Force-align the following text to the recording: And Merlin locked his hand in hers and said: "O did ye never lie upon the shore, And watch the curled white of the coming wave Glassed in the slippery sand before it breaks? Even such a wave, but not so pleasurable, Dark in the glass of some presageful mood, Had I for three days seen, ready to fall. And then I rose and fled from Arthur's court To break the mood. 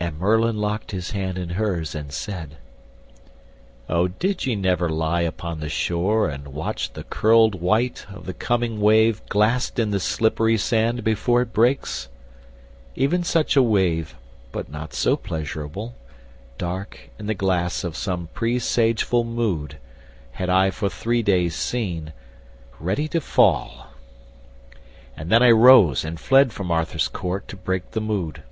And 0.00 0.18
Merlin 0.18 0.56
locked 0.56 0.92
his 0.92 1.10
hand 1.10 1.36
in 1.36 1.50
hers 1.50 1.94
and 1.94 2.10
said: 2.10 2.56
"O 3.86 4.08
did 4.08 4.46
ye 4.46 4.54
never 4.56 4.88
lie 4.88 5.20
upon 5.20 5.60
the 5.60 5.68
shore, 5.68 6.26
And 6.26 6.54
watch 6.54 6.94
the 6.94 7.04
curled 7.04 7.60
white 7.60 8.06
of 8.10 8.24
the 8.24 8.32
coming 8.32 8.80
wave 8.80 9.20
Glassed 9.28 9.78
in 9.78 9.90
the 9.90 10.00
slippery 10.00 10.56
sand 10.56 11.04
before 11.04 11.42
it 11.42 11.52
breaks? 11.52 12.08
Even 12.96 13.22
such 13.22 13.54
a 13.54 13.62
wave, 13.62 14.14
but 14.52 14.70
not 14.70 14.94
so 14.94 15.16
pleasurable, 15.18 15.94
Dark 16.56 17.10
in 17.18 17.26
the 17.26 17.34
glass 17.34 17.84
of 17.84 17.94
some 17.94 18.30
presageful 18.32 19.22
mood, 19.24 19.76
Had 20.30 20.48
I 20.48 20.70
for 20.70 20.88
three 20.88 21.22
days 21.22 21.54
seen, 21.54 22.14
ready 22.80 23.06
to 23.08 23.20
fall. 23.20 23.88
And 25.14 25.28
then 25.28 25.42
I 25.42 25.50
rose 25.50 26.06
and 26.06 26.18
fled 26.18 26.54
from 26.54 26.70
Arthur's 26.70 27.08
court 27.08 27.46
To 27.48 27.56
break 27.56 27.90
the 27.90 28.00
mood. 28.00 28.44